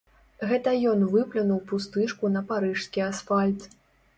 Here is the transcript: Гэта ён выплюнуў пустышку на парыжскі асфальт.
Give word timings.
Гэта 0.51 0.71
ён 0.91 1.03
выплюнуў 1.11 1.61
пустышку 1.73 2.33
на 2.37 2.45
парыжскі 2.53 3.07
асфальт. 3.13 3.71